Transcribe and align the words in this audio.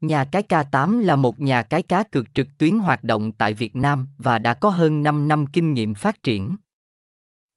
Nhà 0.00 0.24
cái 0.24 0.42
K8 0.48 1.00
là 1.00 1.16
một 1.16 1.40
nhà 1.40 1.62
cái 1.62 1.82
cá 1.82 2.02
cược 2.02 2.34
trực 2.34 2.46
tuyến 2.58 2.78
hoạt 2.78 3.04
động 3.04 3.32
tại 3.32 3.54
Việt 3.54 3.76
Nam 3.76 4.08
và 4.18 4.38
đã 4.38 4.54
có 4.54 4.70
hơn 4.70 5.02
5 5.02 5.28
năm 5.28 5.46
kinh 5.46 5.74
nghiệm 5.74 5.94
phát 5.94 6.22
triển. 6.22 6.56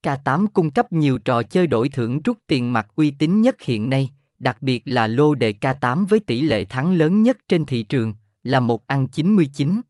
K8 0.03 0.47
cung 0.53 0.71
cấp 0.71 0.91
nhiều 0.91 1.17
trò 1.17 1.43
chơi 1.43 1.67
đổi 1.67 1.89
thưởng 1.89 2.21
rút 2.21 2.37
tiền 2.47 2.73
mặt 2.73 2.87
uy 2.95 3.11
tín 3.11 3.41
nhất 3.41 3.61
hiện 3.61 3.89
nay, 3.89 4.09
đặc 4.39 4.61
biệt 4.61 4.81
là 4.85 5.07
lô 5.07 5.35
đề 5.35 5.53
K8 5.61 6.05
với 6.05 6.19
tỷ 6.19 6.41
lệ 6.41 6.65
thắng 6.65 6.93
lớn 6.93 7.23
nhất 7.23 7.37
trên 7.47 7.65
thị 7.65 7.83
trường, 7.83 8.13
là 8.43 8.59
một 8.59 8.87
ăn 8.87 9.07
99. 9.07 9.81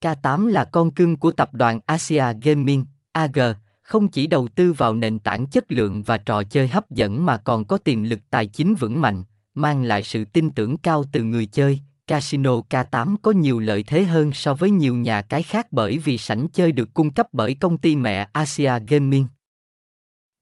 K8 0.00 0.46
là 0.46 0.64
con 0.64 0.90
cưng 0.90 1.16
của 1.16 1.32
tập 1.32 1.54
đoàn 1.54 1.80
Asia 1.86 2.24
Gaming, 2.42 2.84
AG, 3.12 3.38
không 3.82 4.08
chỉ 4.08 4.26
đầu 4.26 4.48
tư 4.48 4.72
vào 4.72 4.94
nền 4.94 5.18
tảng 5.18 5.46
chất 5.46 5.72
lượng 5.72 6.02
và 6.02 6.18
trò 6.18 6.42
chơi 6.42 6.68
hấp 6.68 6.90
dẫn 6.90 7.26
mà 7.26 7.36
còn 7.36 7.64
có 7.64 7.78
tiềm 7.78 8.02
lực 8.02 8.20
tài 8.30 8.46
chính 8.46 8.74
vững 8.74 9.00
mạnh, 9.00 9.24
mang 9.58 9.82
lại 9.82 10.02
sự 10.02 10.24
tin 10.24 10.50
tưởng 10.50 10.78
cao 10.78 11.04
từ 11.12 11.22
người 11.22 11.46
chơi. 11.46 11.80
Casino 12.06 12.60
K8 12.70 13.16
có 13.22 13.30
nhiều 13.30 13.58
lợi 13.58 13.82
thế 13.82 14.04
hơn 14.04 14.32
so 14.32 14.54
với 14.54 14.70
nhiều 14.70 14.94
nhà 14.94 15.22
cái 15.22 15.42
khác 15.42 15.66
bởi 15.70 15.98
vì 15.98 16.18
sảnh 16.18 16.48
chơi 16.48 16.72
được 16.72 16.94
cung 16.94 17.10
cấp 17.10 17.26
bởi 17.32 17.54
công 17.54 17.78
ty 17.78 17.96
mẹ 17.96 18.28
Asia 18.32 18.72
Gaming. 18.88 19.26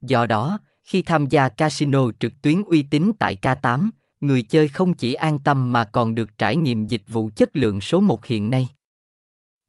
Do 0.00 0.26
đó, 0.26 0.58
khi 0.84 1.02
tham 1.02 1.26
gia 1.26 1.48
casino 1.48 2.10
trực 2.20 2.32
tuyến 2.42 2.62
uy 2.62 2.82
tín 2.82 3.12
tại 3.18 3.36
K8, 3.42 3.90
người 4.20 4.42
chơi 4.42 4.68
không 4.68 4.94
chỉ 4.94 5.14
an 5.14 5.38
tâm 5.38 5.72
mà 5.72 5.84
còn 5.84 6.14
được 6.14 6.38
trải 6.38 6.56
nghiệm 6.56 6.86
dịch 6.86 7.02
vụ 7.08 7.30
chất 7.36 7.56
lượng 7.56 7.80
số 7.80 8.00
một 8.00 8.26
hiện 8.26 8.50
nay. 8.50 8.68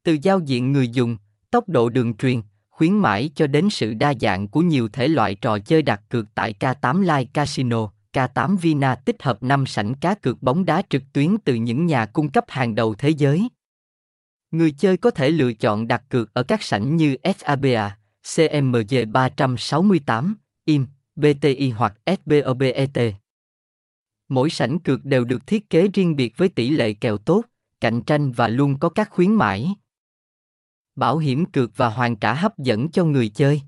Từ 0.03 0.17
giao 0.21 0.39
diện 0.39 0.71
người 0.71 0.89
dùng, 0.89 1.17
tốc 1.51 1.69
độ 1.69 1.89
đường 1.89 2.17
truyền, 2.17 2.41
khuyến 2.69 2.93
mãi 2.93 3.29
cho 3.35 3.47
đến 3.47 3.69
sự 3.69 3.93
đa 3.93 4.13
dạng 4.21 4.47
của 4.47 4.61
nhiều 4.61 4.89
thể 4.89 5.07
loại 5.07 5.35
trò 5.35 5.59
chơi 5.59 5.81
đặt 5.81 6.01
cược 6.09 6.25
tại 6.35 6.53
K8 6.59 7.01
Live 7.01 7.25
Casino, 7.33 7.91
K8 8.17 8.57
Vina 8.57 8.95
tích 8.95 9.23
hợp 9.23 9.43
5 9.43 9.65
sảnh 9.65 9.93
cá 9.93 10.15
cược 10.15 10.43
bóng 10.43 10.65
đá 10.65 10.81
trực 10.89 11.03
tuyến 11.13 11.37
từ 11.45 11.55
những 11.55 11.85
nhà 11.85 12.05
cung 12.05 12.31
cấp 12.31 12.45
hàng 12.47 12.75
đầu 12.75 12.95
thế 12.95 13.09
giới. 13.09 13.49
Người 14.51 14.71
chơi 14.71 14.97
có 14.97 15.11
thể 15.11 15.29
lựa 15.29 15.53
chọn 15.53 15.87
đặt 15.87 16.03
cược 16.09 16.33
ở 16.33 16.43
các 16.43 16.63
sảnh 16.63 16.95
như 16.95 17.17
SABA, 17.37 17.97
CMG 18.35 19.11
368, 19.11 20.35
IM, 20.65 20.85
BTI 21.15 21.69
hoặc 21.69 21.97
SBOBET. 22.05 23.15
Mỗi 24.29 24.49
sảnh 24.49 24.79
cược 24.79 25.05
đều 25.05 25.25
được 25.25 25.47
thiết 25.47 25.69
kế 25.69 25.87
riêng 25.87 26.15
biệt 26.15 26.37
với 26.37 26.49
tỷ 26.49 26.69
lệ 26.69 26.93
kèo 26.93 27.17
tốt, 27.17 27.43
cạnh 27.81 28.01
tranh 28.01 28.31
và 28.31 28.47
luôn 28.47 28.79
có 28.79 28.89
các 28.89 29.09
khuyến 29.11 29.35
mãi. 29.35 29.75
Bảo 30.95 31.17
hiểm 31.17 31.45
cược 31.45 31.77
và 31.77 31.89
hoàn 31.89 32.15
trả 32.15 32.33
hấp 32.33 32.57
dẫn 32.57 32.91
cho 32.91 33.05
người 33.05 33.29
chơi. 33.29 33.61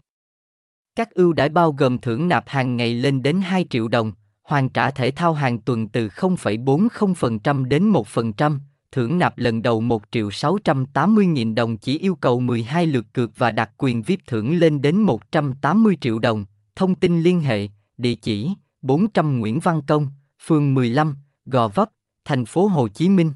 Các 0.95 1.11
ưu 1.11 1.33
đãi 1.33 1.49
bao 1.49 1.71
gồm 1.71 1.99
thưởng 1.99 2.27
nạp 2.27 2.43
hàng 2.47 2.77
ngày 2.77 2.93
lên 2.93 3.23
đến 3.23 3.41
2 3.41 3.65
triệu 3.69 3.87
đồng, 3.87 4.11
hoàn 4.49 4.69
trả 4.69 4.91
thể 4.91 5.11
thao 5.11 5.33
hàng 5.33 5.59
tuần 5.59 5.87
từ 5.87 6.07
0,40% 6.07 7.65
đến 7.65 7.91
1%, 7.91 8.59
thưởng 8.91 9.17
nạp 9.17 9.37
lần 9.37 9.61
đầu 9.61 9.81
1 9.81 10.03
triệu 10.11 10.31
680 10.31 11.25
nghìn 11.25 11.55
đồng 11.55 11.77
chỉ 11.77 11.99
yêu 11.99 12.15
cầu 12.15 12.39
12 12.39 12.87
lượt 12.87 13.05
cược 13.13 13.37
và 13.37 13.51
đặc 13.51 13.71
quyền 13.77 14.01
VIP 14.01 14.19
thưởng 14.27 14.59
lên 14.59 14.81
đến 14.81 15.01
180 15.01 15.97
triệu 16.01 16.19
đồng. 16.19 16.45
Thông 16.75 16.95
tin 16.95 17.21
liên 17.21 17.41
hệ, 17.41 17.67
địa 17.97 18.15
chỉ 18.15 18.49
400 18.81 19.39
Nguyễn 19.39 19.59
Văn 19.59 19.81
Công, 19.87 20.07
phường 20.45 20.73
15, 20.73 21.15
Gò 21.45 21.67
Vấp, 21.67 21.89
thành 22.25 22.45
phố 22.45 22.67
Hồ 22.67 22.87
Chí 22.87 23.09
Minh. 23.09 23.31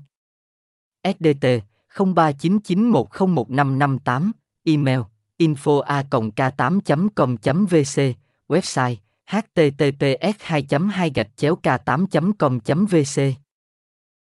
SDT 1.04 1.46
0399101558, 1.96 4.32
email 4.64 5.00
info 5.38 5.80
a 5.80 6.04
k 6.04 6.08
8 6.58 6.80
com 7.16 7.36
vc 7.66 8.02
website 8.48 8.96
https 9.28 10.36
2 10.50 10.62
2 10.70 11.10
gạch 11.16 11.28
chéo 11.38 11.56
k 11.56 11.68
8 11.86 12.34
com 12.40 12.60
vc 12.86 13.43